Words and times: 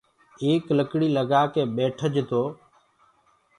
ايڪ 0.43 0.63
لڪڙيٚ 0.77 1.15
لگآ 1.17 1.41
ڪي 1.53 1.63
ٻيٺج 1.75 2.15
تو 2.29 2.41